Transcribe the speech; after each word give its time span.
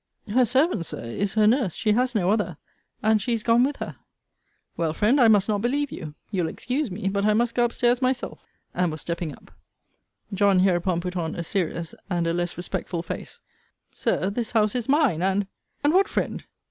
Her 0.33 0.45
servant, 0.45 0.83
Sir, 0.87 1.03
is 1.03 1.35
her 1.35 1.45
nurse: 1.45 1.75
she 1.75 1.91
has 1.91 2.15
no 2.15 2.31
other. 2.31 2.57
And 3.03 3.21
she 3.21 3.33
is 3.33 3.43
gone 3.43 3.63
with 3.63 3.75
her. 3.77 3.97
Well, 4.75 4.93
friend, 4.93 5.21
I 5.21 5.27
must 5.27 5.47
not 5.47 5.61
believe 5.61 5.91
you. 5.91 6.15
You'll 6.31 6.47
excuse 6.49 6.89
me; 6.89 7.07
but 7.07 7.23
I 7.23 7.35
must 7.35 7.53
go 7.53 7.65
up 7.65 7.71
stairs 7.71 8.01
myself. 8.01 8.39
And 8.73 8.89
was 8.89 8.99
stepping 9.01 9.31
up. 9.31 9.51
John 10.33 10.61
hereupon 10.61 11.01
put 11.01 11.15
on 11.15 11.35
a 11.35 11.43
serious, 11.43 11.93
and 12.09 12.25
a 12.25 12.33
less 12.33 12.57
respectful 12.57 13.03
face 13.03 13.41
Sir, 13.93 14.31
this 14.31 14.53
house 14.53 14.73
is 14.73 14.89
mine; 14.89 15.21
and 15.21 15.45
And 15.83 15.93
what, 15.93 16.07
friend? 16.07 16.45